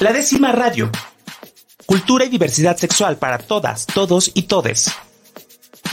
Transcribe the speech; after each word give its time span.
La 0.00 0.12
décima 0.12 0.50
radio. 0.50 0.90
Cultura 1.86 2.24
y 2.24 2.28
diversidad 2.28 2.76
sexual 2.76 3.16
para 3.16 3.38
todas, 3.38 3.86
todos 3.86 4.32
y 4.34 4.42
todes. 4.42 4.92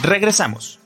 Regresamos. 0.02 0.80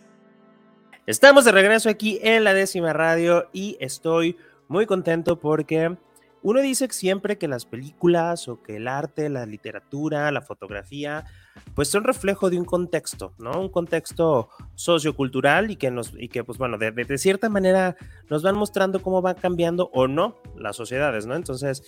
Estamos 1.08 1.46
de 1.46 1.54
regreso 1.54 1.90
aquí 1.90 2.20
en 2.22 2.44
la 2.44 2.54
décima 2.54 2.92
radio 2.92 3.50
y 3.54 3.78
estoy 3.80 4.38
muy 4.68 4.86
contento 4.86 5.40
porque 5.40 5.96
uno 6.42 6.62
dice 6.62 6.88
siempre 6.92 7.38
que 7.38 7.48
las 7.48 7.66
películas 7.66 8.50
o 8.50 8.62
que 8.62 8.76
el 8.76 8.88
arte, 8.88 9.30
la 9.30 9.46
literatura, 9.46 10.30
la 10.32 10.42
fotografía, 10.42 11.24
pues 11.74 11.88
son 11.88 12.04
reflejo 12.04 12.50
de 12.50 12.60
un 12.60 12.66
contexto, 12.66 13.34
¿no? 13.38 13.60
Un 13.62 13.70
contexto 13.70 14.50
sociocultural 14.76 15.72
y 15.72 15.78
que 15.78 15.90
nos, 15.90 16.12
y 16.20 16.28
que 16.28 16.44
pues 16.44 16.58
bueno, 16.58 16.78
de, 16.78 17.18
cierta 17.18 17.50
manera 17.50 17.96
nos 18.30 18.44
van 18.44 18.58
mostrando 18.58 19.02
cómo 19.02 19.22
va 19.22 19.36
cambiando 19.36 19.90
o 19.94 20.08
no 20.08 20.38
las 20.58 20.76
sociedades, 20.76 21.26
¿no? 21.26 21.36
Entonces, 21.36 21.82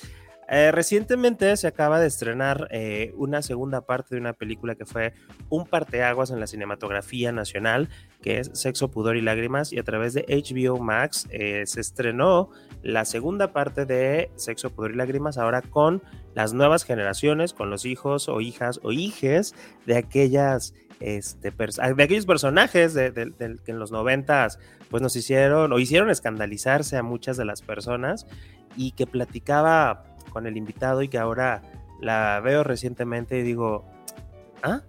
eh, 0.49 0.71
recientemente 0.71 1.55
se 1.57 1.67
acaba 1.67 1.99
de 1.99 2.07
estrenar 2.07 2.69
eh, 2.71 3.13
una 3.17 3.41
segunda 3.41 3.81
parte 3.81 4.15
de 4.15 4.21
una 4.21 4.33
película 4.33 4.75
que 4.75 4.85
fue 4.85 5.13
un 5.49 5.65
parteaguas 5.65 6.31
en 6.31 6.39
la 6.39 6.47
cinematografía 6.47 7.33
nacional, 7.33 7.89
que 8.21 8.39
es 8.39 8.51
Sexo, 8.53 8.89
Pudor 8.89 9.17
y 9.17 9.21
Lágrimas, 9.21 9.73
y 9.73 9.79
a 9.79 9.83
través 9.83 10.13
de 10.13 10.25
HBO 10.27 10.79
Max 10.79 11.27
eh, 11.31 11.63
se 11.65 11.81
estrenó 11.81 12.49
la 12.81 13.03
segunda 13.03 13.51
parte 13.51 13.85
de 13.85 14.31
Sexo, 14.35 14.69
Pudor 14.69 14.91
y 14.91 14.95
Lágrimas, 14.95 15.37
ahora 15.37 15.61
con 15.61 16.01
las 16.33 16.53
nuevas 16.53 16.83
generaciones, 16.85 17.51
con 17.53 17.69
los 17.69 17.83
hijos 17.83 18.29
o 18.29 18.39
hijas 18.39 18.79
o 18.83 18.93
hijes 18.93 19.53
de 19.85 19.97
aquellas 19.97 20.73
este, 20.99 21.51
de 21.51 22.03
aquellos 22.03 22.25
personajes 22.25 22.95
que 22.95 23.31
en 23.67 23.77
los 23.77 23.91
noventas 23.91 24.57
pues 24.89 25.03
nos 25.03 25.15
hicieron 25.15 25.71
o 25.71 25.77
hicieron 25.77 26.09
escandalizarse 26.09 26.97
a 26.97 27.03
muchas 27.03 27.37
de 27.37 27.45
las 27.45 27.61
personas 27.61 28.25
y 28.75 28.93
que 28.93 29.05
platicaba 29.05 30.16
con 30.29 30.47
el 30.47 30.57
invitado 30.57 31.01
y 31.01 31.07
que 31.07 31.17
ahora 31.17 31.61
la 31.99 32.39
veo 32.43 32.63
recientemente 32.63 33.39
y 33.39 33.43
digo, 33.43 33.85
¿ah? 34.63 34.81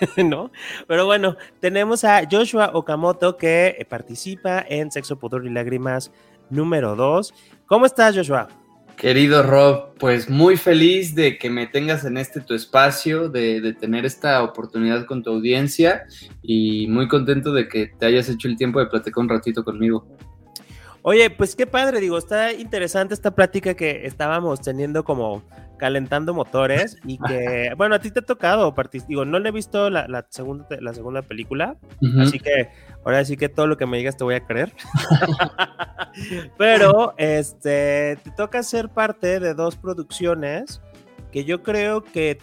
¿No? 0.24 0.50
Pero 0.86 1.06
bueno, 1.06 1.36
tenemos 1.60 2.04
a 2.04 2.22
Joshua 2.30 2.70
Okamoto 2.74 3.36
que 3.36 3.86
participa 3.88 4.64
en 4.68 4.90
Sexo, 4.90 5.18
Pudor 5.18 5.46
y 5.46 5.50
Lágrimas 5.50 6.10
número 6.50 6.96
2. 6.96 7.32
¿Cómo 7.66 7.86
estás, 7.86 8.14
Joshua? 8.14 8.48
Querido 8.96 9.42
Rob, 9.42 9.94
pues 9.98 10.30
muy 10.30 10.56
feliz 10.56 11.14
de 11.16 11.36
que 11.36 11.50
me 11.50 11.66
tengas 11.66 12.04
en 12.04 12.16
este 12.16 12.40
tu 12.40 12.54
espacio, 12.54 13.28
de, 13.28 13.60
de, 13.60 13.72
tener 13.72 14.04
esta 14.06 14.42
oportunidad 14.42 15.04
con 15.06 15.22
tu 15.22 15.30
audiencia 15.30 16.04
y 16.42 16.86
muy 16.86 17.08
contento 17.08 17.52
de 17.52 17.66
que 17.66 17.88
te 17.88 18.06
hayas 18.06 18.28
hecho 18.28 18.46
el 18.46 18.56
tiempo 18.56 18.78
de 18.78 18.86
platicar 18.86 19.22
un 19.22 19.28
ratito 19.28 19.64
conmigo. 19.64 20.06
Oye, 21.06 21.28
pues 21.28 21.54
qué 21.54 21.66
padre, 21.66 22.00
digo, 22.00 22.16
está 22.16 22.54
interesante 22.54 23.12
esta 23.12 23.34
plática 23.34 23.74
que 23.74 24.06
estábamos 24.06 24.62
teniendo 24.62 25.04
como 25.04 25.42
calentando 25.76 26.32
motores 26.32 26.96
y 27.04 27.18
que, 27.28 27.74
bueno, 27.76 27.94
a 27.94 27.98
ti 27.98 28.10
te 28.10 28.20
ha 28.20 28.22
tocado, 28.22 28.74
digo, 29.06 29.26
no 29.26 29.38
le 29.38 29.50
he 29.50 29.52
visto 29.52 29.90
la, 29.90 30.26
segunda, 30.30 30.66
la 30.80 30.94
segunda 30.94 31.20
película, 31.20 31.76
así 32.18 32.40
que 32.40 32.70
ahora 33.04 33.22
sí 33.26 33.36
que 33.36 33.50
todo 33.50 33.66
lo 33.66 33.76
que 33.76 33.84
me 33.84 33.98
digas 33.98 34.16
te 34.16 34.24
voy 34.24 34.36
a 34.36 34.46
creer. 34.46 34.72
Pero, 36.56 37.12
este, 37.18 38.16
te 38.24 38.30
toca 38.34 38.62
ser 38.62 38.88
parte 38.88 39.40
de 39.40 39.52
dos 39.52 39.76
producciones 39.76 40.80
que 41.30 41.44
yo 41.44 41.62
creo 41.62 42.02
que 42.02 42.38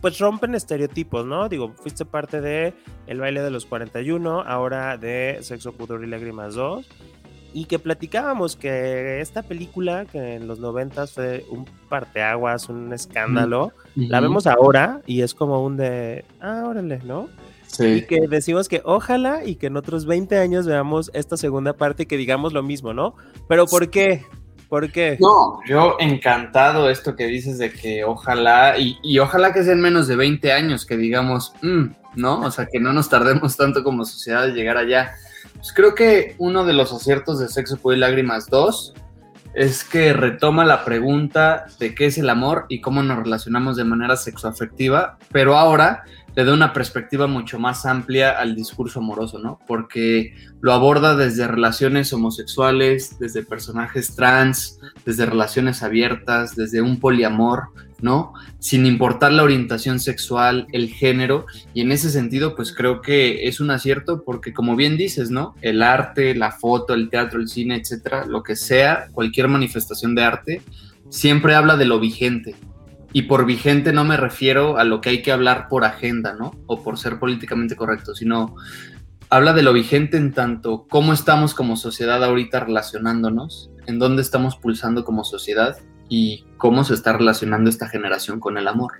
pues 0.00 0.18
rompen 0.18 0.54
estereotipos, 0.54 1.26
¿no? 1.26 1.48
Digo, 1.50 1.74
fuiste 1.74 2.04
parte 2.06 2.40
de 2.40 2.72
El 3.06 3.20
baile 3.20 3.42
de 3.42 3.50
los 3.50 3.66
41, 3.66 4.42
ahora 4.42 4.96
de 4.96 5.38
Sexo, 5.42 5.72
Pudor 5.72 6.02
y 6.02 6.06
Lágrimas 6.06 6.54
2 6.54 6.88
y 7.56 7.64
que 7.64 7.78
platicábamos 7.78 8.54
que 8.54 9.22
esta 9.22 9.42
película, 9.42 10.04
que 10.04 10.34
en 10.34 10.46
los 10.46 10.58
noventas 10.58 11.12
fue 11.12 11.42
un 11.48 11.64
parteaguas, 11.88 12.68
un 12.68 12.92
escándalo, 12.92 13.72
la 13.94 14.20
vemos 14.20 14.46
ahora 14.46 15.00
y 15.06 15.22
es 15.22 15.32
como 15.32 15.64
un 15.64 15.78
de, 15.78 16.26
ah, 16.42 16.64
órale, 16.66 17.00
¿no? 17.02 17.30
Sí. 17.66 17.86
Y 17.86 18.02
que 18.02 18.28
decimos 18.28 18.68
que 18.68 18.82
ojalá 18.84 19.42
y 19.42 19.54
que 19.54 19.68
en 19.68 19.78
otros 19.78 20.04
20 20.04 20.36
años 20.36 20.66
veamos 20.66 21.10
esta 21.14 21.38
segunda 21.38 21.72
parte 21.72 22.02
y 22.02 22.06
que 22.06 22.18
digamos 22.18 22.52
lo 22.52 22.62
mismo, 22.62 22.92
¿no? 22.92 23.14
Pero 23.48 23.64
¿por 23.64 23.88
qué? 23.88 24.26
¿Por 24.68 24.92
qué? 24.92 25.16
No, 25.18 25.60
yo 25.66 25.96
encantado 25.98 26.90
esto 26.90 27.16
que 27.16 27.24
dices 27.24 27.56
de 27.56 27.72
que 27.72 28.04
ojalá, 28.04 28.78
y, 28.78 28.98
y 29.02 29.18
ojalá 29.18 29.54
que 29.54 29.64
sean 29.64 29.80
menos 29.80 30.08
de 30.08 30.16
20 30.16 30.52
años, 30.52 30.84
que 30.84 30.98
digamos, 30.98 31.54
mm", 31.62 31.86
¿no? 32.16 32.40
O 32.42 32.50
sea, 32.50 32.66
que 32.66 32.80
no 32.80 32.92
nos 32.92 33.08
tardemos 33.08 33.56
tanto 33.56 33.82
como 33.82 34.04
sociedad 34.04 34.46
de 34.46 34.52
llegar 34.52 34.76
allá. 34.76 35.14
Pues 35.56 35.72
creo 35.74 35.94
que 35.94 36.34
uno 36.38 36.64
de 36.64 36.72
los 36.72 36.92
aciertos 36.92 37.38
de 37.38 37.48
Sexo, 37.48 37.76
Poder 37.76 37.98
y 37.98 38.00
Lágrimas 38.00 38.46
2 38.46 38.94
es 39.54 39.84
que 39.84 40.12
retoma 40.12 40.66
la 40.66 40.84
pregunta 40.84 41.64
de 41.78 41.94
qué 41.94 42.06
es 42.06 42.18
el 42.18 42.28
amor 42.28 42.66
y 42.68 42.82
cómo 42.82 43.02
nos 43.02 43.18
relacionamos 43.18 43.76
de 43.76 43.84
manera 43.84 44.16
sexoafectiva, 44.16 45.18
pero 45.32 45.56
ahora 45.56 46.04
le 46.34 46.44
da 46.44 46.52
una 46.52 46.74
perspectiva 46.74 47.26
mucho 47.26 47.58
más 47.58 47.86
amplia 47.86 48.38
al 48.38 48.54
discurso 48.54 48.98
amoroso, 48.98 49.38
¿no? 49.38 49.58
Porque 49.66 50.34
lo 50.60 50.74
aborda 50.74 51.16
desde 51.16 51.48
relaciones 51.48 52.12
homosexuales, 52.12 53.18
desde 53.18 53.42
personajes 53.42 54.14
trans, 54.14 54.78
desde 55.06 55.24
relaciones 55.24 55.82
abiertas, 55.82 56.54
desde 56.54 56.82
un 56.82 57.00
poliamor, 57.00 57.70
¿no? 58.00 58.32
Sin 58.58 58.86
importar 58.86 59.32
la 59.32 59.42
orientación 59.42 60.00
sexual, 60.00 60.66
el 60.72 60.88
género, 60.88 61.46
y 61.74 61.80
en 61.80 61.92
ese 61.92 62.10
sentido, 62.10 62.54
pues 62.54 62.72
creo 62.72 63.00
que 63.00 63.48
es 63.48 63.60
un 63.60 63.70
acierto 63.70 64.22
porque, 64.24 64.52
como 64.52 64.76
bien 64.76 64.96
dices, 64.96 65.30
¿no? 65.30 65.54
El 65.62 65.82
arte, 65.82 66.34
la 66.34 66.52
foto, 66.52 66.94
el 66.94 67.08
teatro, 67.08 67.40
el 67.40 67.48
cine, 67.48 67.76
etcétera, 67.76 68.26
lo 68.26 68.42
que 68.42 68.56
sea, 68.56 69.08
cualquier 69.12 69.48
manifestación 69.48 70.14
de 70.14 70.24
arte, 70.24 70.62
siempre 71.08 71.54
habla 71.54 71.76
de 71.76 71.86
lo 71.86 72.00
vigente, 72.00 72.54
y 73.12 73.22
por 73.22 73.46
vigente 73.46 73.92
no 73.94 74.04
me 74.04 74.18
refiero 74.18 74.76
a 74.76 74.84
lo 74.84 75.00
que 75.00 75.08
hay 75.08 75.22
que 75.22 75.32
hablar 75.32 75.68
por 75.68 75.84
agenda, 75.84 76.34
¿no? 76.34 76.52
O 76.66 76.82
por 76.82 76.98
ser 76.98 77.18
políticamente 77.18 77.74
correcto, 77.74 78.14
sino 78.14 78.56
habla 79.30 79.52
de 79.54 79.62
lo 79.62 79.72
vigente 79.72 80.16
en 80.18 80.32
tanto 80.32 80.86
cómo 80.88 81.12
estamos 81.12 81.54
como 81.54 81.76
sociedad 81.76 82.22
ahorita 82.22 82.60
relacionándonos, 82.60 83.70
en 83.86 83.98
dónde 83.98 84.20
estamos 84.20 84.56
pulsando 84.56 85.04
como 85.04 85.24
sociedad 85.24 85.78
y 86.08 86.44
cómo 86.56 86.84
se 86.84 86.94
está 86.94 87.12
relacionando 87.12 87.70
esta 87.70 87.88
generación 87.88 88.40
con 88.40 88.58
el 88.58 88.68
amor. 88.68 88.92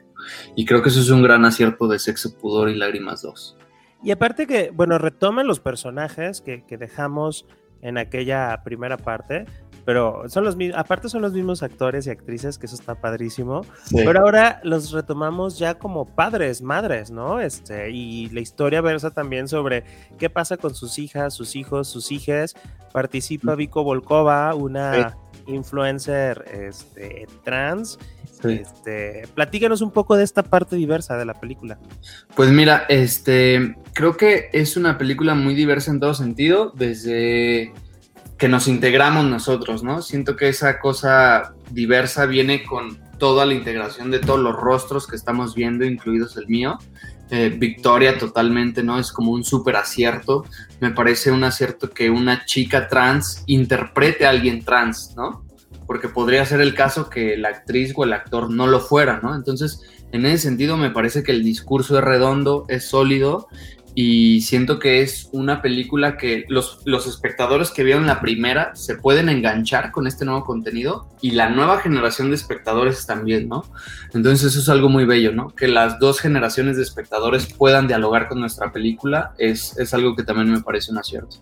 Y 0.55 0.65
creo 0.65 0.83
que 0.83 0.89
eso 0.89 1.01
es 1.01 1.11
un 1.11 1.23
gran 1.23 1.45
acierto 1.45 1.89
de 1.89 1.99
Sexo, 1.99 2.37
Pudor 2.37 2.69
y 2.69 2.75
Lágrimas 2.75 3.23
2. 3.23 3.57
Y 4.03 4.11
aparte 4.11 4.47
que, 4.47 4.71
bueno, 4.73 4.99
retoman 4.99 5.47
los 5.47 5.61
personajes 5.61 6.41
que, 6.41 6.65
que 6.65 6.77
dejamos 6.77 7.47
en 7.83 7.99
aquella 7.99 8.63
primera 8.65 8.97
parte, 8.97 9.47
pero 9.87 10.29
son 10.29 10.45
los 10.45 10.57
mismos, 10.57 10.79
aparte 10.79 11.09
son 11.09 11.23
los 11.23 11.33
mismos 11.33 11.63
actores 11.63 12.07
y 12.07 12.11
actrices, 12.11 12.59
que 12.59 12.67
eso 12.67 12.75
está 12.75 12.97
padrísimo, 12.97 13.65
pero 13.93 14.21
ahora 14.21 14.61
los 14.65 14.91
retomamos 14.91 15.59
ya 15.61 15.79
como 15.79 16.07
padres, 16.07 16.61
madres, 16.61 17.13
¿no? 17.13 17.41
Este, 17.41 17.91
y 17.93 18.29
la 18.31 18.41
historia 18.41 18.81
versa 18.81 19.13
también 19.13 19.47
sobre 19.47 19.85
qué 20.19 20.29
pasa 20.29 20.57
con 20.57 20.75
sus 20.75 20.99
hijas, 20.99 21.35
sus 21.35 21.55
hijos, 21.55 21.87
sus 21.87 22.11
hijas, 22.11 22.57
participa 22.93 23.55
mm. 23.55 23.59
Vico 23.59 23.85
Volkova, 23.85 24.53
una 24.57 25.17
influencer 25.47 26.45
este, 26.53 27.27
trans, 27.45 27.99
Este, 28.45 29.27
platícanos 29.35 29.81
un 29.81 29.91
poco 29.91 30.17
de 30.17 30.25
esta 30.25 30.43
parte 30.43 30.77
diversa 30.77 31.17
de 31.17 31.25
la 31.25 31.35
película. 31.35 31.79
Pues 32.35 32.51
mira, 32.51 32.85
este, 32.89 33.77
creo 33.93 34.17
que 34.17 34.51
es 34.53 34.77
una 34.77 34.99
película 34.99 35.35
muy 35.35 35.55
diversa 35.55 35.91
en 35.91 36.01
todo 36.01 36.15
sentido, 36.15 36.73
desde 36.77 37.73
que 38.39 38.49
nos 38.49 38.69
integramos 38.69 39.25
nosotros, 39.25 39.83
¿no? 39.83 40.03
Siento 40.03 40.37
que 40.37 40.49
esa 40.49 40.79
cosa 40.79 41.55
diversa 41.71 42.27
viene 42.27 42.65
con 42.65 42.99
toda 43.19 43.47
la 43.47 43.55
integración 43.55 44.11
de 44.11 44.19
todos 44.19 44.41
los 44.41 44.55
rostros 44.55 45.07
que 45.07 45.17
estamos 45.17 45.55
viendo, 45.55 45.85
incluidos 45.85 46.37
el 46.37 46.47
mío. 46.47 46.79
Eh, 47.31 47.55
Victoria 47.57 48.19
totalmente, 48.19 48.83
¿no? 48.83 48.99
Es 48.99 49.11
como 49.11 49.33
un 49.33 49.45
súper 49.45 49.77
acierto. 49.77 50.45
Me 50.81 50.91
parece 50.91 51.33
un 51.33 51.43
acierto 51.43 51.91
que 51.91 52.09
una 52.09 52.45
chica 52.45 52.89
trans 52.89 53.43
interprete 53.47 54.27
a 54.27 54.31
alguien 54.31 54.65
trans, 54.65 55.15
¿no? 55.17 55.45
Porque 55.87 56.09
podría 56.09 56.45
ser 56.45 56.61
el 56.61 56.75
caso 56.75 57.11
que 57.11 57.37
la 57.37 57.49
actriz 57.49 57.93
o 57.97 58.05
el 58.05 58.13
actor 58.13 58.51
no 58.51 58.67
lo 58.67 58.81
fuera, 58.81 59.21
¿no? 59.23 59.35
Entonces, 59.35 59.83
en 60.13 60.25
ese 60.25 60.45
sentido, 60.45 60.77
me 60.77 60.91
parece 60.91 61.25
que 61.25 61.33
el 61.33 61.43
discurso 61.43 61.99
es 61.99 62.05
redondo, 62.05 62.65
es 62.69 62.89
sólido 62.89 63.49
y 63.99 64.43
siento 64.43 64.79
que 64.79 65.01
es 65.01 65.31
una 65.33 65.63
película 65.63 66.19
que 66.19 66.45
los, 66.49 66.83
los 66.85 67.07
espectadores 67.07 67.71
que 67.71 67.83
vieron 67.83 68.07
la 68.07 68.21
primera 68.21 68.77
se 68.77 68.97
pueden 68.97 69.31
enganchar 69.31 69.91
con 69.91 70.07
este 70.07 70.27
nuevo 70.27 70.45
contenido 70.45 71.09
y 71.23 71.31
la 71.31 71.49
nueva 71.49 71.79
generación 71.79 72.29
de 72.29 72.37
espectadores 72.37 73.07
también, 73.07 73.49
¿no? 73.49 73.65
Entonces 74.13 74.53
eso 74.53 74.61
es 74.61 74.69
algo 74.69 74.91
muy 74.91 75.07
bello, 75.07 75.33
¿no? 75.33 75.49
Que 75.49 75.67
las 75.67 75.99
dos 75.99 76.21
generaciones 76.21 76.77
de 76.77 76.83
espectadores 76.83 77.51
puedan 77.55 77.89
dialogar 77.89 78.29
con 78.29 78.39
nuestra 78.39 78.71
película 78.71 79.33
es, 79.39 79.79
es 79.79 79.95
algo 79.95 80.15
que 80.15 80.25
también 80.25 80.53
me 80.53 80.61
parece 80.61 80.93
un 80.93 80.99
acierto. 80.99 81.39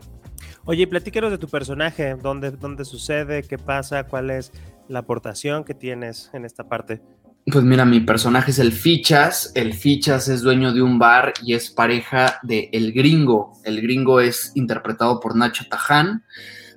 Oye, 0.64 0.86
platícanos 0.86 1.32
de 1.32 1.38
tu 1.38 1.48
personaje, 1.48 2.14
dónde, 2.14 2.52
dónde 2.52 2.84
sucede, 2.84 3.42
qué 3.42 3.58
pasa, 3.58 4.04
cuál 4.04 4.30
es 4.30 4.52
la 4.86 5.00
aportación 5.00 5.64
que 5.64 5.74
tienes 5.74 6.30
en 6.32 6.44
esta 6.44 6.68
parte. 6.68 7.02
Pues 7.46 7.62
mira, 7.62 7.84
mi 7.84 8.00
personaje 8.00 8.52
es 8.52 8.58
el 8.58 8.72
Fichas. 8.72 9.52
El 9.54 9.74
Fichas 9.74 10.28
es 10.28 10.40
dueño 10.40 10.72
de 10.72 10.80
un 10.80 10.98
bar 10.98 11.34
y 11.42 11.52
es 11.52 11.70
pareja 11.70 12.38
de 12.42 12.70
El 12.72 12.92
Gringo. 12.92 13.52
El 13.64 13.82
Gringo 13.82 14.20
es 14.20 14.52
interpretado 14.54 15.20
por 15.20 15.36
Nacho 15.36 15.66
Taján. 15.68 16.24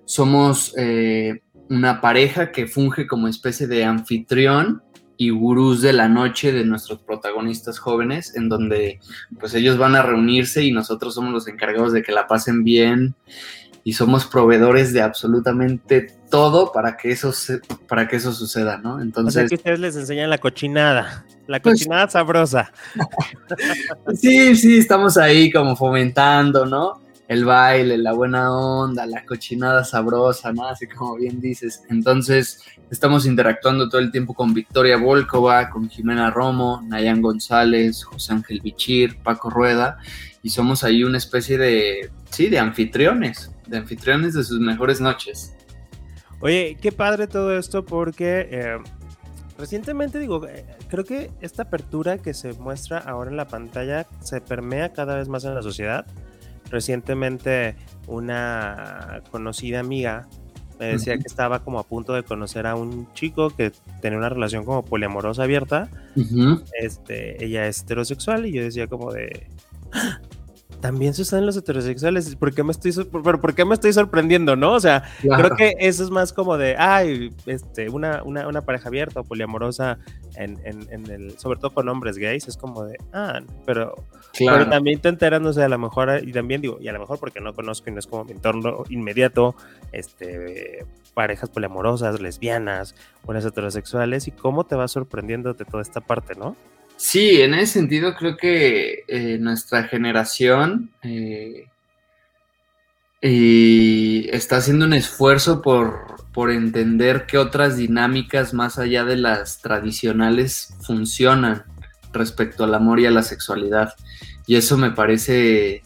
Somos 0.04 0.74
eh, 0.78 1.42
una 1.70 2.02
pareja 2.02 2.52
que 2.52 2.68
funge 2.68 3.08
como 3.08 3.30
especie 3.30 3.66
de 3.68 3.86
anfitrión 3.86 4.84
y 5.16 5.30
gurús 5.30 5.82
de 5.82 5.94
la 5.94 6.10
noche 6.10 6.52
de 6.52 6.66
nuestros 6.66 7.00
protagonistas 7.00 7.80
jóvenes, 7.80 8.36
en 8.36 8.50
donde 8.50 9.00
pues 9.40 9.54
ellos 9.54 9.78
van 9.78 9.96
a 9.96 10.04
reunirse 10.04 10.64
y 10.64 10.72
nosotros 10.72 11.16
somos 11.16 11.32
los 11.32 11.48
encargados 11.48 11.94
de 11.94 12.04
que 12.04 12.12
la 12.12 12.28
pasen 12.28 12.64
bien 12.66 13.16
y 13.88 13.94
somos 13.94 14.26
proveedores 14.26 14.92
de 14.92 15.02
absolutamente 15.02 16.14
todo 16.30 16.74
para 16.74 16.98
que 16.98 17.10
eso 17.10 17.34
para 17.88 18.06
que 18.06 18.18
eso 18.18 18.34
suceda, 18.34 18.80
¿no? 18.80 19.02
Entonces, 19.02 19.46
o 19.46 19.48
que 19.48 19.56
ustedes 19.56 19.80
les 19.80 19.96
enseñan 19.96 20.30
la 20.30 20.40
cochinada, 20.40 21.26
la 21.48 21.62
pues 21.62 21.76
cochinada 21.76 22.10
sabrosa. 22.10 22.74
sí, 24.14 24.58
sí, 24.58 24.80
estamos 24.80 25.16
ahí 25.16 25.50
como 25.50 25.78
fomentando, 25.78 26.66
¿no? 26.66 27.02
el 27.30 27.46
baile, 27.46 27.98
la 27.98 28.12
buena 28.12 28.54
onda, 28.54 29.06
la 29.06 29.26
cochinada 29.26 29.86
sabrosa, 29.86 30.52
¿no? 30.52 30.68
Así 30.68 30.88
como 30.88 31.16
bien 31.16 31.40
dices. 31.40 31.84
Entonces, 31.90 32.64
estamos 32.90 33.26
interactuando 33.26 33.88
todo 33.88 34.00
el 34.00 34.12
tiempo 34.12 34.34
con 34.34 34.54
Victoria 34.54 34.98
Volkova, 34.98 35.70
con 35.70 35.90
Jimena 35.90 36.30
Romo, 36.30 36.82
Nayan 36.86 37.22
González, 37.22 38.04
José 38.04 38.34
Ángel 38.34 38.62
Bichir, 38.62 39.18
Paco 39.24 39.50
Rueda, 39.50 39.98
y 40.42 40.50
somos 40.50 40.84
ahí 40.86 41.04
una 41.04 41.18
especie 41.18 41.58
de, 41.58 42.12
sí, 42.30 42.48
de 42.48 42.60
anfitriones, 42.60 43.52
de 43.68 43.78
anfitriones 43.78 44.34
de 44.34 44.44
sus 44.44 44.60
mejores 44.60 45.02
noches. 45.02 45.56
Oye, 46.40 46.78
qué 46.82 46.92
padre 46.92 47.28
todo 47.28 47.58
esto 47.58 47.86
porque 47.86 48.48
eh, 48.52 48.78
recientemente 49.58 50.20
digo, 50.20 50.46
eh, 50.48 50.66
creo 50.88 51.04
que 51.04 51.32
esta 51.42 51.64
apertura 51.64 52.20
que 52.20 52.34
se 52.34 52.54
muestra 52.54 53.00
ahora 53.00 53.32
en 53.32 53.38
la 53.38 53.48
pantalla 53.48 54.08
se 54.22 54.42
permea 54.42 54.94
cada 54.94 55.16
vez 55.16 55.28
más 55.28 55.46
en 55.46 55.56
la 55.56 55.62
sociedad 55.62 56.06
Recientemente 56.70 57.76
una 58.08 59.22
conocida 59.32 59.80
amiga 59.80 60.28
me 60.80 60.88
decía 60.88 61.18
que 61.18 61.24
estaba 61.26 61.64
como 61.64 61.80
a 61.80 61.84
punto 61.84 62.14
de 62.14 62.22
conocer 62.22 62.68
a 62.68 62.76
un 62.76 63.12
chico 63.14 63.50
que 63.50 63.72
tenía 64.00 64.20
una 64.20 64.30
relación 64.30 64.64
como 64.64 64.86
poliamorosa 64.86 65.44
abierta. 65.44 65.90
Este, 66.80 67.44
ella 67.44 67.66
es 67.66 67.82
heterosexual 67.82 68.46
y 68.46 68.52
yo 68.52 68.62
decía 68.62 68.86
como 68.86 69.12
de, 69.12 69.48
también 70.80 71.14
suceden 71.14 71.46
los 71.46 71.58
heterosexuales. 71.58 72.36
¿Por 72.36 72.54
qué 72.54 72.64
me 72.64 72.72
estoy, 72.72 72.94
pero 73.24 73.42
¿por 73.42 73.56
qué 73.56 73.66
me 73.66 73.74
estoy 73.74 73.94
sorprendiendo, 73.94 74.56
no? 74.56 74.74
O 74.74 74.80
sea, 74.80 75.04
creo 75.22 75.56
que 75.56 75.76
eso 75.80 76.04
es 76.04 76.10
más 76.10 76.34
como 76.34 76.58
de, 76.58 76.76
ay, 76.78 77.34
este, 77.46 77.90
una, 77.90 78.24
una, 78.24 78.48
una 78.48 78.62
pareja 78.62 78.90
abierta 78.90 79.22
o 79.22 79.24
poliamorosa, 79.24 79.98
en, 80.36 80.60
en, 80.64 80.88
en, 80.92 81.10
el, 81.10 81.40
sobre 81.40 81.60
todo 81.60 81.74
con 81.74 81.90
hombres 81.90 82.18
gays, 82.18 82.48
es 82.48 82.58
como 82.58 82.86
de, 82.86 82.98
ah, 83.14 83.42
pero, 83.66 83.96
pero 84.38 84.70
también 84.70 85.00
te 85.00 85.10
enteras, 85.10 85.42
no 85.42 85.52
sé, 85.52 85.64
a 85.64 85.70
lo 85.70 85.80
mejor, 85.80 86.22
y 86.24 86.32
también 86.32 86.62
digo, 86.62 86.78
y 86.80 86.88
a 86.88 86.94
lo 86.94 87.00
mejor 87.00 87.20
porque 87.20 87.42
no 87.42 87.54
conozco 87.54 87.90
y 87.90 87.94
no 87.94 88.00
es 88.00 88.08
como 88.08 88.26
mi 88.26 88.34
entorno 88.34 88.84
inmediato, 88.90 89.56
este, 89.92 90.86
parejas 91.14 91.50
poliamorosas, 91.50 92.22
lesbianas, 92.22 92.94
buenas 93.24 93.46
heterosexuales, 93.46 94.28
y 94.28 94.32
cómo 94.32 94.66
te 94.66 94.76
va 94.76 94.88
sorprendiendo 94.88 95.54
de 95.54 95.66
toda 95.66 95.82
esta 95.82 96.02
parte, 96.02 96.36
¿no? 96.36 96.56
Sí, 96.98 97.42
en 97.42 97.54
ese 97.54 97.74
sentido 97.74 98.16
creo 98.16 98.38
que 98.38 99.04
eh, 99.08 99.38
nuestra 99.40 99.84
generación 99.84 100.92
eh, 101.04 101.68
está 103.22 104.58
haciendo 104.58 104.86
un 104.86 104.94
esfuerzo 104.94 105.62
por, 105.62 106.18
entender 106.52 107.26
qué 107.26 107.40
otras 107.40 107.78
dinámicas 107.78 108.54
más 108.54 108.78
allá 108.78 109.04
de 109.04 109.16
las 109.16 109.60
tradicionales 109.60 110.76
funcionan 110.82 111.64
respecto 112.14 112.64
al 112.64 112.76
amor 112.76 113.00
y 113.00 113.08
a 113.08 113.12
la 113.12 113.24
sexualidad. 113.24 113.96
Y 114.46 114.56
eso 114.56 114.78
me 114.78 114.92
parece, 114.92 115.82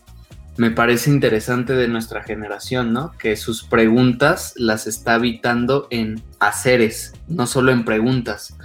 me 0.57 0.71
parece 0.71 1.09
interesante 1.09 1.71
de 1.73 1.87
nuestra 1.87 2.23
generación, 2.23 2.91
¿no? 2.91 3.13
Que 3.17 3.37
sus 3.37 3.63
preguntas 3.63 4.53
las 4.57 4.87
está 4.87 5.13
habitando 5.13 5.87
en 5.89 6.21
haceres, 6.41 7.13
no 7.29 7.47
solo 7.47 7.71
en 7.71 7.85
preguntas. 7.85 8.57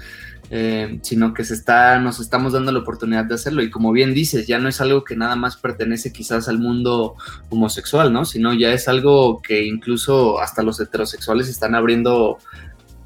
Eh, 0.49 1.01
sino 1.03 1.35
que 1.35 1.45
se 1.45 1.55
está, 1.55 1.99
nos 1.99 2.21
estamos 2.21 2.53
dando 2.53 2.71
la 2.71 2.79
oportunidad 2.79 3.25
de 3.25 3.35
hacerlo. 3.35 3.63
Y 3.63 3.71
como 3.71 3.91
bien 3.93 4.15
dices, 4.15 4.47
ya 4.47 4.59
no 4.59 4.69
es 4.69 4.81
algo 4.81 5.03
que 5.03 5.17
nada 5.17 5.35
más 5.35 5.57
pertenece 5.57 6.13
quizás 6.13 6.49
al 6.49 6.59
mundo 6.59 7.17
homosexual, 7.51 8.13
¿no? 8.13 8.25
Sino 8.25 8.55
ya 8.55 8.73
es 8.73 8.87
algo 8.87 9.43
que 9.43 9.65
incluso 9.67 10.41
hasta 10.41 10.63
los 10.63 10.79
heterosexuales 10.79 11.49
están 11.49 11.75
abriendo 11.75 12.39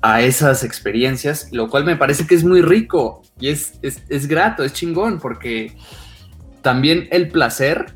a 0.02 0.22
esas 0.22 0.64
experiencias, 0.64 1.48
lo 1.52 1.68
cual 1.68 1.84
me 1.84 1.96
parece 1.96 2.26
que 2.26 2.34
es 2.34 2.44
muy 2.44 2.62
rico 2.62 3.22
y 3.38 3.48
es, 3.48 3.78
es, 3.82 4.26
grato, 4.28 4.64
es 4.64 4.72
chingón, 4.72 5.20
porque 5.20 5.76
también 6.62 7.08
el 7.10 7.28
placer 7.28 7.94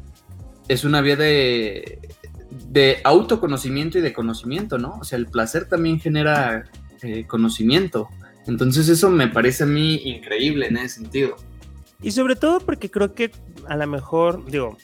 es 0.68 0.84
una 0.84 1.00
vía 1.00 1.16
de, 1.16 1.98
de 2.50 2.98
autoconocimiento 3.04 3.98
y 3.98 4.02
de 4.02 4.12
conocimiento, 4.12 4.78
¿no? 4.78 4.98
O 5.00 5.04
sea, 5.04 5.18
el 5.18 5.26
placer 5.26 5.66
también 5.66 5.98
genera 5.98 6.64
eh, 7.02 7.26
conocimiento. 7.26 8.08
Entonces 8.46 8.88
eso 8.88 9.10
me 9.10 9.28
parece 9.28 9.64
a 9.64 9.66
mí 9.66 9.96
increíble 10.04 10.66
en 10.66 10.76
ese 10.76 11.00
sentido. 11.00 11.36
Y 12.02 12.10
sobre 12.10 12.36
todo 12.36 12.60
porque 12.60 12.90
creo 12.90 13.14
que 13.14 13.30
a 13.66 13.76
lo 13.76 13.86
mejor, 13.86 14.44
digo, 14.46 14.76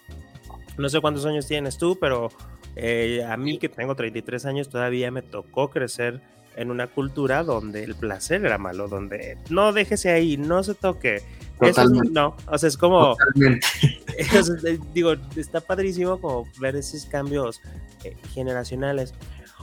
no 0.79 0.89
sé 0.89 1.01
cuántos 1.01 1.27
años 1.27 1.47
tienes 1.47 1.77
tú, 1.77 1.99
pero 2.01 2.31
eh, 2.77 3.25
a 3.29 3.37
mí 3.37 3.59
que 3.59 3.69
tengo 3.69 3.95
33 3.95 4.47
años 4.47 4.69
todavía 4.69 5.11
me 5.11 5.23
tocó 5.23 5.69
crecer 5.71 6.21
en 6.57 6.71
una 6.71 6.87
cultura 6.87 7.45
donde 7.45 7.85
el 7.85 7.95
placer 7.95 8.45
era 8.45 8.59
malo, 8.59 8.89
donde 8.89 9.39
no 9.51 9.73
déjese 9.73 10.11
ahí, 10.11 10.37
no 10.37 10.63
se 10.63 10.75
toque. 10.75 11.23
Totalmente. 11.59 12.11
no, 12.13 12.37
o 12.47 12.59
sea, 12.59 12.69
es 12.69 12.77
como... 12.77 13.17
Eh, 14.21 14.79
digo, 14.93 15.15
está 15.35 15.63
padrísimo 15.63 16.21
como 16.21 16.47
ver 16.61 16.77
esos 16.77 17.07
cambios 17.07 17.63
eh, 18.05 18.15
generacionales. 18.35 19.15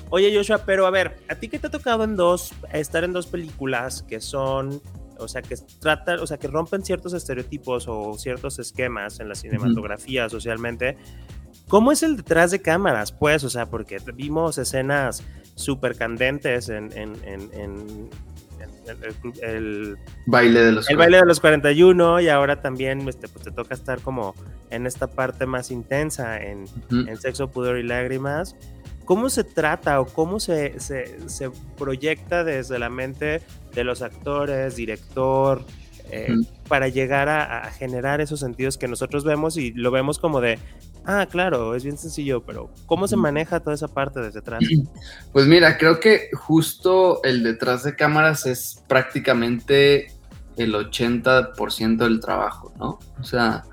Oye, 0.09 0.33
Joshua, 0.36 0.59
pero 0.65 0.86
a 0.86 0.89
ver, 0.89 1.18
¿a 1.27 1.36
ti 1.36 1.50
qué 1.50 1.59
te 1.59 1.68
ha 1.68 1.69
tocado 1.69 2.04
en 2.04 2.15
dos, 2.15 2.54
estar 2.71 3.04
en 3.04 3.13
dos 3.13 3.27
películas 3.27 4.04
que 4.04 4.21
son, 4.21 4.81
o 5.18 5.27
sea, 5.27 5.42
que 5.42 5.56
tratan, 5.80 6.19
o 6.19 6.27
sea, 6.27 6.38
que 6.38 6.48
rompen 6.48 6.86
ciertos 6.86 7.13
estereotipos 7.13 7.88
o 7.88 8.18
ciertos 8.18 8.59
esquemas 8.59 9.19
en 9.19 9.30
la 9.30 9.36
cinematografía 9.36 10.30
socialmente? 10.30 10.98
¿Cómo 11.68 11.92
es 11.92 12.04
el 12.04 12.15
detrás 12.15 12.51
de 12.51 12.62
cámaras, 12.62 13.12
pues? 13.12 13.44
O 13.44 13.50
sea, 13.50 13.65
porque 13.65 13.98
vimos 14.15 14.57
escenas 14.57 15.24
súper 15.56 15.98
candentes 15.98 16.69
en, 16.69 16.92
el, 19.42 19.98
baile 20.25 20.63
de 20.63 20.71
los 20.71 20.89
el 20.89 20.95
baile 20.95 21.18
de 21.18 21.25
los 21.25 21.39
41 21.42 22.21
y 22.21 22.30
ahora 22.30 22.62
también 22.62 23.07
este, 23.09 23.27
pues, 23.27 23.44
te 23.44 23.51
toca 23.51 23.74
estar 23.74 24.00
como 24.00 24.33
en 24.69 24.88
esta 24.88 25.07
parte 25.07 25.45
más 25.45 25.71
intensa 25.71 26.42
en, 26.42 26.65
en 26.89 27.18
Sexo, 27.18 27.50
Pudor 27.50 27.77
y 27.77 27.83
Lágrimas. 27.83 28.56
¿Cómo 29.07 29.30
se 29.30 29.45
trata 29.45 30.01
o 30.01 30.06
cómo 30.06 30.38
se, 30.42 30.77
se, 30.81 31.50
proyecta 31.77 32.44
desde 32.44 32.77
la 32.77 32.89
mente 32.89 33.42
de 33.74 33.83
los 33.86 34.01
actores, 34.01 34.75
director, 34.75 35.63
eh, 36.12 36.36
para 36.68 36.90
llegar 36.90 37.30
a, 37.30 37.71
generar 37.71 38.19
esos 38.19 38.42
sentidos 38.42 38.78
que 38.78 38.90
nosotros 38.90 39.23
vemos 39.23 39.56
y 39.56 39.71
lo 39.71 39.92
vemos 39.92 40.19
como 40.19 40.42
de, 40.42 40.59
ah, 41.06 41.26
claro, 41.31 41.73
es 41.73 41.85
bien 41.85 41.97
sencillo, 41.97 42.44
pero 42.44 42.69
¿cómo 42.85 43.07
se 43.07 43.16
maneja 43.16 43.61
toda 43.61 43.76
esa 43.76 43.87
parte 43.87 44.19
desde 44.19 44.40
atrás? 44.40 44.61
Pues 45.31 45.47
mira, 45.47 45.78
creo 45.78 46.02
que 46.02 46.30
justo 46.33 47.23
el 47.23 47.44
detrás 47.44 47.85
de 47.85 47.95
cámaras 47.95 48.45
es 48.45 48.83
prácticamente 48.90 50.07
el 50.57 50.73
80% 50.73 51.95
del 51.95 52.19
trabajo, 52.19 52.73
¿no? 52.78 52.99
O 53.21 53.23
sea, 53.23 53.64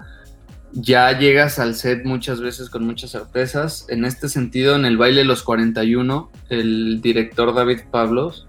ya 0.75 1.17
llegas 1.17 1.59
al 1.59 1.77
set 1.77 2.05
muchas 2.05 2.41
veces 2.41 2.69
con 2.69 2.85
muchas 2.85 3.13
sorpresas. 3.13 3.87
En 3.89 4.05
este 4.05 4.29
sentido, 4.29 4.75
en 4.75 4.85
el 4.85 4.97
baile 4.97 5.25
Los 5.25 5.43
41, 5.45 6.31
el 6.49 7.01
director 7.01 7.55
David 7.55 7.83
Pablos 7.91 8.49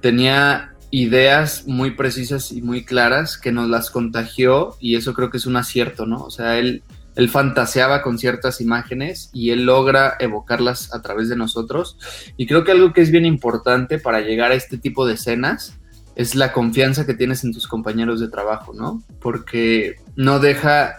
tenía 0.00 0.72
ideas 0.90 1.66
muy 1.66 1.92
precisas 1.92 2.52
y 2.52 2.60
muy 2.60 2.84
claras 2.84 3.38
que 3.38 3.52
nos 3.52 3.68
las 3.68 3.90
contagió 3.90 4.76
y 4.80 4.96
eso 4.96 5.14
creo 5.14 5.30
que 5.30 5.38
es 5.38 5.46
un 5.46 5.56
acierto, 5.56 6.06
¿no? 6.06 6.18
O 6.18 6.30
sea, 6.30 6.58
él, 6.58 6.82
él 7.14 7.28
fantaseaba 7.30 8.02
con 8.02 8.18
ciertas 8.18 8.60
imágenes 8.60 9.30
y 9.32 9.50
él 9.50 9.64
logra 9.64 10.14
evocarlas 10.18 10.92
a 10.92 11.02
través 11.02 11.28
de 11.28 11.36
nosotros. 11.36 11.98
Y 12.36 12.46
creo 12.46 12.64
que 12.64 12.72
algo 12.72 12.92
que 12.92 13.00
es 13.00 13.10
bien 13.10 13.26
importante 13.26 13.98
para 13.98 14.20
llegar 14.20 14.50
a 14.50 14.56
este 14.56 14.76
tipo 14.76 15.06
de 15.06 15.14
escenas 15.14 15.78
es 16.16 16.34
la 16.34 16.52
confianza 16.52 17.06
que 17.06 17.14
tienes 17.14 17.44
en 17.44 17.52
tus 17.52 17.66
compañeros 17.66 18.20
de 18.20 18.28
trabajo, 18.28 18.72
¿no? 18.72 19.02
Porque 19.20 19.96
no 20.16 20.38
deja 20.38 20.94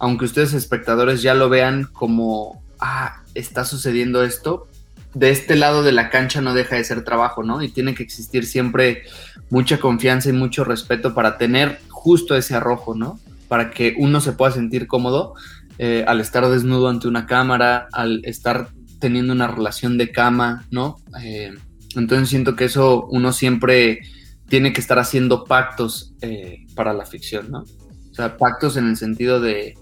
aunque 0.00 0.24
ustedes 0.24 0.54
espectadores 0.54 1.22
ya 1.22 1.34
lo 1.34 1.48
vean 1.48 1.84
como, 1.84 2.64
ah, 2.80 3.22
está 3.34 3.64
sucediendo 3.64 4.24
esto, 4.24 4.66
de 5.14 5.30
este 5.30 5.56
lado 5.56 5.82
de 5.82 5.92
la 5.92 6.08
cancha 6.08 6.40
no 6.40 6.54
deja 6.54 6.76
de 6.76 6.84
ser 6.84 7.04
trabajo, 7.04 7.42
¿no? 7.42 7.62
Y 7.62 7.68
tiene 7.68 7.94
que 7.94 8.02
existir 8.02 8.46
siempre 8.46 9.02
mucha 9.50 9.78
confianza 9.78 10.30
y 10.30 10.32
mucho 10.32 10.64
respeto 10.64 11.14
para 11.14 11.36
tener 11.36 11.80
justo 11.88 12.34
ese 12.34 12.54
arrojo, 12.54 12.94
¿no? 12.94 13.20
Para 13.48 13.70
que 13.70 13.94
uno 13.98 14.20
se 14.20 14.32
pueda 14.32 14.52
sentir 14.52 14.86
cómodo 14.86 15.34
eh, 15.78 16.04
al 16.06 16.20
estar 16.20 16.48
desnudo 16.48 16.88
ante 16.88 17.06
una 17.06 17.26
cámara, 17.26 17.88
al 17.92 18.24
estar 18.24 18.68
teniendo 19.00 19.32
una 19.32 19.48
relación 19.48 19.98
de 19.98 20.12
cama, 20.12 20.66
¿no? 20.70 20.96
Eh, 21.22 21.52
entonces 21.96 22.30
siento 22.30 22.56
que 22.56 22.64
eso 22.66 23.06
uno 23.10 23.32
siempre 23.32 24.00
tiene 24.48 24.72
que 24.72 24.80
estar 24.80 24.98
haciendo 24.98 25.44
pactos 25.44 26.14
eh, 26.22 26.66
para 26.74 26.94
la 26.94 27.04
ficción, 27.04 27.50
¿no? 27.50 27.64
O 28.10 28.14
sea, 28.14 28.36
pactos 28.36 28.76
en 28.76 28.88
el 28.88 28.96
sentido 28.96 29.40
de, 29.40 29.74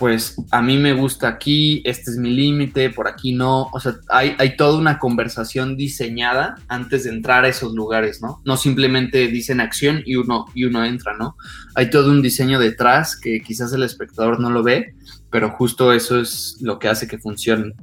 pues 0.00 0.34
a 0.50 0.62
mí 0.62 0.78
me 0.78 0.94
gusta 0.94 1.28
aquí, 1.28 1.82
este 1.84 2.10
es 2.10 2.16
mi 2.16 2.30
límite, 2.30 2.88
por 2.88 3.06
aquí 3.06 3.34
no. 3.34 3.68
O 3.70 3.78
sea, 3.78 3.96
hay, 4.08 4.34
hay, 4.38 4.56
toda 4.56 4.78
una 4.78 4.98
conversación 4.98 5.76
diseñada 5.76 6.56
antes 6.68 7.04
de 7.04 7.10
entrar 7.10 7.44
a 7.44 7.48
esos 7.48 7.74
lugares, 7.74 8.22
¿no? 8.22 8.40
No 8.46 8.56
simplemente 8.56 9.28
dicen 9.28 9.60
acción 9.60 10.02
y 10.06 10.16
uno, 10.16 10.46
y 10.54 10.64
uno 10.64 10.86
entra, 10.86 11.18
¿no? 11.18 11.36
Hay 11.74 11.90
todo 11.90 12.10
un 12.10 12.22
diseño 12.22 12.58
detrás 12.58 13.14
que 13.14 13.42
quizás 13.42 13.74
el 13.74 13.82
espectador 13.82 14.40
no 14.40 14.48
lo 14.48 14.62
ve, 14.62 14.94
pero 15.30 15.50
justo 15.50 15.92
eso 15.92 16.18
es 16.18 16.56
lo 16.62 16.78
que 16.78 16.88
hace 16.88 17.06
que 17.06 17.18
funcione. 17.18 17.74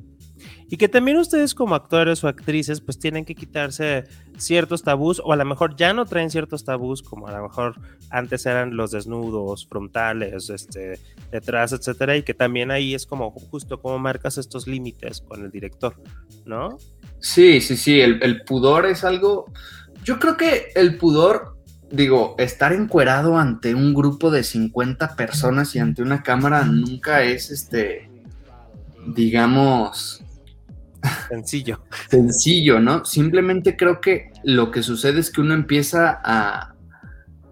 Y 0.69 0.77
que 0.77 0.89
también 0.89 1.17
ustedes 1.17 1.55
como 1.55 1.75
actores 1.75 2.24
o 2.24 2.27
actrices 2.27 2.81
pues 2.81 3.00
tienen 3.00 3.24
que 3.24 3.36
quitarse 3.36 4.03
ciertos 4.38 4.83
tabús 4.83 5.21
o 5.24 5.31
a 5.31 5.38
lo 5.38 5.45
mejor 5.45 5.75
ya 5.75 5.93
no 5.93 6.05
traen 6.05 6.29
ciertos 6.29 6.65
tabús 6.65 7.01
como 7.01 7.27
a 7.27 7.31
lo 7.31 7.43
mejor 7.43 7.79
antes 8.09 8.45
eran 8.45 8.75
los 8.75 8.91
desnudos 8.91 9.65
frontales, 9.67 10.50
este, 10.50 11.00
detrás, 11.31 11.71
etcétera, 11.71 12.17
y 12.17 12.24
que 12.24 12.33
también 12.33 12.71
ahí 12.71 12.93
es 12.93 13.05
como 13.05 13.31
justo 13.31 13.79
cómo 13.81 13.97
marcas 13.97 14.38
estos 14.38 14.67
límites 14.67 15.21
con 15.21 15.43
el 15.43 15.51
director, 15.51 15.95
¿no? 16.45 16.77
Sí, 17.19 17.62
sí, 17.62 17.77
sí, 17.77 18.01
el, 18.01 18.21
el 18.21 18.43
pudor 18.43 18.86
es 18.86 19.03
algo, 19.03 19.45
yo 20.03 20.19
creo 20.19 20.38
que 20.38 20.67
el 20.75 20.97
pudor 20.97 21.57
digo, 21.91 22.36
estar 22.38 22.74
encuerado 22.74 23.38
ante 23.38 23.74
un 23.74 23.93
grupo 23.93 24.29
de 24.31 24.43
50 24.43 25.15
personas 25.15 25.75
y 25.75 25.79
ante 25.79 26.01
una 26.01 26.21
cámara 26.24 26.63
nunca 26.65 27.24
es 27.24 27.50
este, 27.50 28.09
digamos, 29.07 30.24
Sencillo. 31.29 31.83
Sencillo, 32.09 32.79
¿no? 32.79 33.05
Simplemente 33.05 33.75
creo 33.75 34.01
que 34.01 34.31
lo 34.43 34.71
que 34.71 34.83
sucede 34.83 35.19
es 35.19 35.31
que 35.31 35.41
uno 35.41 35.53
empieza 35.53 36.19
a, 36.23 36.73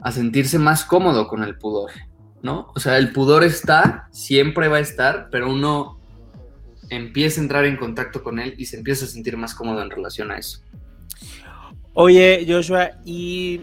a 0.01 0.11
sentirse 0.11 0.59
más 0.59 0.83
cómodo 0.83 1.27
con 1.27 1.43
el 1.43 1.57
pudor, 1.57 1.91
¿no? 2.41 2.71
O 2.75 2.79
sea, 2.79 2.97
el 2.97 3.11
pudor 3.11 3.43
está, 3.43 4.07
siempre 4.11 4.67
va 4.67 4.77
a 4.77 4.81
estar, 4.81 5.29
pero 5.31 5.51
uno 5.51 5.99
empieza 6.89 7.39
a 7.39 7.43
entrar 7.43 7.65
en 7.65 7.77
contacto 7.77 8.23
con 8.23 8.39
él 8.39 8.53
y 8.57 8.65
se 8.65 8.77
empieza 8.77 9.05
a 9.05 9.07
sentir 9.07 9.37
más 9.37 9.55
cómodo 9.55 9.81
en 9.81 9.89
relación 9.89 10.31
a 10.31 10.37
eso. 10.37 10.59
Oye, 11.93 12.45
Joshua, 12.47 12.91
y 13.05 13.61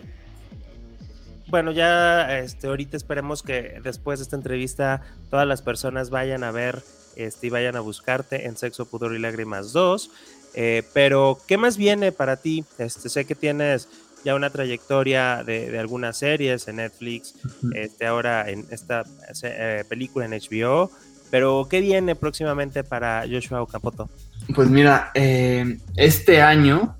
bueno, 1.48 1.70
ya 1.70 2.38
este, 2.38 2.66
ahorita 2.66 2.96
esperemos 2.96 3.42
que 3.42 3.78
después 3.82 4.18
de 4.18 4.22
esta 4.22 4.36
entrevista 4.36 5.02
todas 5.30 5.46
las 5.46 5.60
personas 5.60 6.08
vayan 6.08 6.44
a 6.44 6.50
ver 6.50 6.82
este, 7.16 7.46
y 7.46 7.50
vayan 7.50 7.76
a 7.76 7.80
buscarte 7.80 8.46
en 8.46 8.56
Sexo, 8.56 8.86
Pudor 8.86 9.14
y 9.14 9.18
Lágrimas 9.18 9.72
2. 9.72 10.10
Eh, 10.54 10.82
pero, 10.92 11.38
¿qué 11.46 11.56
más 11.56 11.76
viene 11.76 12.12
para 12.12 12.36
ti? 12.36 12.64
Este, 12.78 13.08
sé 13.08 13.24
que 13.24 13.34
tienes 13.34 13.88
ya 14.24 14.34
una 14.34 14.50
trayectoria 14.50 15.42
de, 15.44 15.70
de 15.70 15.78
algunas 15.78 16.16
series 16.18 16.68
en 16.68 16.76
Netflix, 16.76 17.34
este, 17.74 18.06
ahora 18.06 18.48
en 18.48 18.66
esta 18.70 19.04
eh, 19.42 19.84
película 19.88 20.26
en 20.26 20.32
HBO, 20.32 20.90
pero 21.30 21.66
¿qué 21.68 21.80
viene 21.80 22.14
próximamente 22.14 22.84
para 22.84 23.24
Joshua 23.28 23.62
Okapoto? 23.62 24.08
Pues 24.54 24.68
mira, 24.68 25.10
eh, 25.14 25.78
este 25.96 26.42
año, 26.42 26.96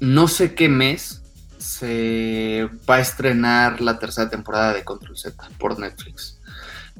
no 0.00 0.28
sé 0.28 0.54
qué 0.54 0.68
mes, 0.68 1.22
se 1.58 2.68
va 2.90 2.96
a 2.96 3.00
estrenar 3.00 3.80
la 3.80 3.98
tercera 3.98 4.28
temporada 4.28 4.74
de 4.74 4.84
Control 4.84 5.16
Z 5.16 5.48
por 5.58 5.78
Netflix. 5.78 6.40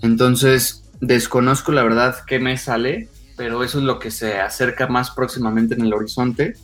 Entonces, 0.03 0.82
Desconozco 1.03 1.73
la 1.73 1.83
verdad 1.83 2.15
qué 2.29 2.39
me 2.39 2.57
sale, 2.57 3.09
pero 3.37 3.65
eso 3.65 3.79
es 3.79 3.85
lo 3.85 3.99
que 3.99 4.13
se 4.13 4.39
acerca 4.39 4.87
más 4.87 5.11
próximamente 5.11 5.75
en 5.75 5.81
el 5.81 5.93
horizonte. 5.93 6.55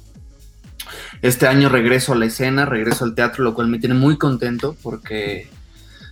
Este 1.23 1.49
año 1.49 1.69
regreso 1.69 2.13
a 2.13 2.17
la 2.17 2.27
escena, 2.27 2.65
regreso 2.65 3.05
al 3.05 3.17
teatro, 3.17 3.43
lo 3.43 3.53
cual 3.53 3.67
me 3.67 3.81
tiene 3.81 3.97
muy 3.97 4.17
contento 4.17 4.77
porque 4.81 5.51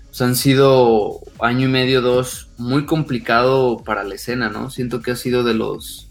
pues, 0.09 0.21
han 0.23 0.35
sido 0.35 1.21
año 1.39 1.69
y 1.69 1.71
medio, 1.71 2.03
dos, 2.03 2.49
muy 2.59 2.85
complicado 2.85 3.85
para 3.85 4.03
la 4.03 4.17
escena, 4.17 4.49
¿no? 4.49 4.71
Siento 4.71 5.03
que 5.03 5.13
ha 5.13 5.17
sido 5.17 5.45
de 5.45 5.55
los 5.55 6.06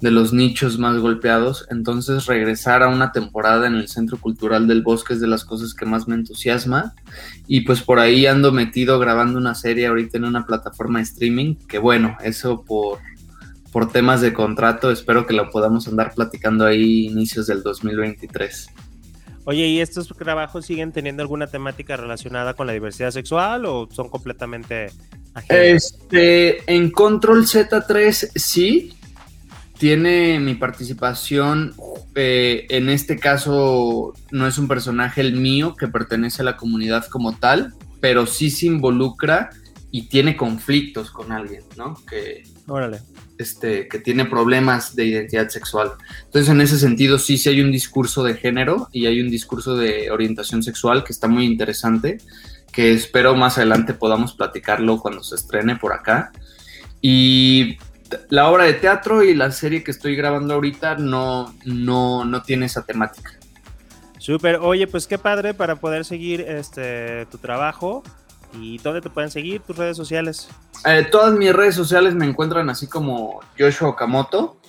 de 0.00 0.10
los 0.10 0.32
nichos 0.32 0.78
más 0.78 0.98
golpeados. 0.98 1.66
Entonces 1.70 2.26
regresar 2.26 2.82
a 2.82 2.88
una 2.88 3.12
temporada 3.12 3.66
en 3.66 3.74
el 3.74 3.88
Centro 3.88 4.18
Cultural 4.18 4.66
del 4.66 4.82
Bosque 4.82 5.14
es 5.14 5.20
de 5.20 5.26
las 5.26 5.44
cosas 5.44 5.74
que 5.74 5.86
más 5.86 6.08
me 6.08 6.14
entusiasma. 6.14 6.94
Y 7.46 7.62
pues 7.62 7.82
por 7.82 7.98
ahí 7.98 8.26
ando 8.26 8.52
metido 8.52 8.98
grabando 8.98 9.38
una 9.38 9.54
serie 9.54 9.86
ahorita 9.86 10.18
en 10.18 10.24
una 10.24 10.46
plataforma 10.46 10.98
de 10.98 11.04
streaming, 11.04 11.56
que 11.68 11.78
bueno, 11.78 12.16
eso 12.22 12.62
por, 12.62 12.98
por 13.72 13.92
temas 13.92 14.20
de 14.20 14.32
contrato, 14.32 14.90
espero 14.90 15.26
que 15.26 15.34
lo 15.34 15.50
podamos 15.50 15.86
andar 15.86 16.14
platicando 16.14 16.64
ahí 16.64 17.06
inicios 17.06 17.46
del 17.46 17.62
2023. 17.62 18.68
Oye, 19.44 19.66
¿y 19.66 19.80
estos 19.80 20.08
trabajos 20.08 20.66
siguen 20.66 20.92
teniendo 20.92 21.22
alguna 21.22 21.46
temática 21.46 21.96
relacionada 21.96 22.54
con 22.54 22.66
la 22.66 22.72
diversidad 22.72 23.10
sexual 23.10 23.64
o 23.64 23.88
son 23.90 24.08
completamente 24.08 24.88
ajenos? 25.34 25.94
Este, 25.94 26.72
en 26.72 26.90
Control 26.90 27.44
Z3 27.46 28.32
sí, 28.34 28.94
tiene 29.80 30.38
mi 30.40 30.56
participación, 30.56 31.74
eh, 32.14 32.66
en 32.68 32.90
este 32.90 33.18
caso 33.18 34.12
no 34.30 34.46
es 34.46 34.58
un 34.58 34.68
personaje 34.68 35.22
el 35.22 35.32
mío 35.36 35.74
que 35.74 35.88
pertenece 35.88 36.42
a 36.42 36.44
la 36.44 36.58
comunidad 36.58 37.06
como 37.06 37.38
tal, 37.38 37.72
pero 37.98 38.26
sí 38.26 38.50
se 38.50 38.66
involucra 38.66 39.48
y 39.90 40.08
tiene 40.08 40.36
conflictos 40.36 41.10
con 41.10 41.32
alguien, 41.32 41.62
¿no? 41.78 41.94
Que, 42.06 42.42
Órale. 42.66 42.98
Este, 43.38 43.88
que 43.88 43.98
tiene 43.98 44.26
problemas 44.26 44.94
de 44.94 45.06
identidad 45.06 45.48
sexual. 45.48 45.92
Entonces, 46.26 46.50
en 46.50 46.60
ese 46.60 46.78
sentido, 46.78 47.18
sí, 47.18 47.38
sí 47.38 47.48
hay 47.48 47.62
un 47.62 47.72
discurso 47.72 48.22
de 48.22 48.34
género 48.34 48.90
y 48.92 49.06
hay 49.06 49.22
un 49.22 49.30
discurso 49.30 49.78
de 49.78 50.10
orientación 50.10 50.62
sexual 50.62 51.04
que 51.04 51.14
está 51.14 51.26
muy 51.26 51.46
interesante, 51.46 52.18
que 52.70 52.92
espero 52.92 53.34
más 53.34 53.56
adelante 53.56 53.94
podamos 53.94 54.34
platicarlo 54.34 54.98
cuando 54.98 55.22
se 55.22 55.36
estrene 55.36 55.76
por 55.76 55.94
acá. 55.94 56.32
Y 57.00 57.78
la 58.28 58.48
obra 58.50 58.64
de 58.64 58.74
teatro 58.74 59.22
y 59.22 59.34
la 59.34 59.50
serie 59.50 59.84
que 59.84 59.90
estoy 59.90 60.16
grabando 60.16 60.54
ahorita 60.54 60.96
no, 60.96 61.54
no, 61.64 62.24
no 62.24 62.42
tiene 62.42 62.66
esa 62.66 62.84
temática. 62.84 63.32
Súper, 64.18 64.56
oye, 64.56 64.86
pues 64.86 65.06
qué 65.06 65.18
padre 65.18 65.54
para 65.54 65.76
poder 65.76 66.04
seguir 66.04 66.42
este 66.42 67.26
tu 67.26 67.38
trabajo. 67.38 68.02
¿Y 68.52 68.78
dónde 68.78 69.00
te 69.00 69.10
pueden 69.10 69.30
seguir 69.30 69.60
tus 69.62 69.76
redes 69.76 69.96
sociales? 69.96 70.48
Eh, 70.84 71.06
todas 71.10 71.34
mis 71.34 71.52
redes 71.54 71.74
sociales 71.74 72.14
me 72.14 72.26
encuentran 72.26 72.68
así 72.68 72.86
como 72.86 73.40
Joshua 73.58 73.90
Okamoto, 73.90 74.60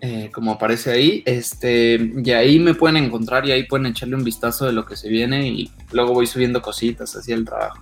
eh, 0.00 0.30
como 0.32 0.52
aparece 0.52 0.92
ahí. 0.92 1.22
Este, 1.26 2.12
y 2.24 2.30
ahí 2.30 2.58
me 2.60 2.74
pueden 2.74 2.96
encontrar 2.96 3.44
y 3.46 3.52
ahí 3.52 3.64
pueden 3.64 3.86
echarle 3.86 4.14
un 4.14 4.24
vistazo 4.24 4.66
de 4.66 4.72
lo 4.72 4.86
que 4.86 4.96
se 4.96 5.08
viene 5.08 5.48
y 5.48 5.70
luego 5.92 6.14
voy 6.14 6.26
subiendo 6.26 6.62
cositas 6.62 7.14
así 7.16 7.32
el 7.32 7.44
trabajo. 7.44 7.78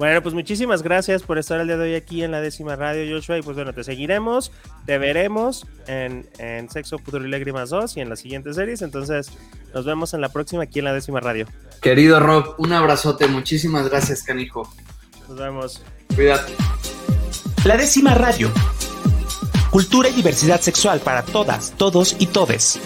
Bueno, 0.00 0.22
pues 0.22 0.34
muchísimas 0.34 0.82
gracias 0.82 1.22
por 1.22 1.36
estar 1.36 1.60
el 1.60 1.66
día 1.66 1.76
de 1.76 1.90
hoy 1.90 1.94
aquí 1.94 2.22
en 2.22 2.30
la 2.30 2.40
décima 2.40 2.74
radio, 2.74 3.14
Joshua. 3.14 3.36
Y 3.36 3.42
pues 3.42 3.54
bueno, 3.54 3.74
te 3.74 3.84
seguiremos, 3.84 4.50
te 4.86 4.96
veremos 4.96 5.66
en, 5.86 6.26
en 6.38 6.70
Sexo, 6.70 6.96
Pudor 6.96 7.26
y 7.26 7.28
Lágrimas 7.28 7.68
2 7.68 7.98
y 7.98 8.00
en 8.00 8.08
las 8.08 8.20
siguientes 8.20 8.56
series. 8.56 8.80
Entonces, 8.80 9.30
nos 9.74 9.84
vemos 9.84 10.14
en 10.14 10.22
la 10.22 10.30
próxima 10.30 10.62
aquí 10.62 10.78
en 10.78 10.86
la 10.86 10.94
décima 10.94 11.20
radio. 11.20 11.46
Querido 11.82 12.18
Rob, 12.18 12.54
un 12.56 12.72
abrazote. 12.72 13.28
Muchísimas 13.28 13.90
gracias, 13.90 14.22
canijo. 14.22 14.72
Nos 15.28 15.36
vemos. 15.36 15.82
Cuídate. 16.14 16.54
La 17.66 17.76
décima 17.76 18.14
radio. 18.14 18.50
Cultura 19.68 20.08
y 20.08 20.14
diversidad 20.14 20.62
sexual 20.62 21.00
para 21.00 21.24
todas, 21.24 21.74
todos 21.76 22.16
y 22.18 22.28
todes. 22.28 22.80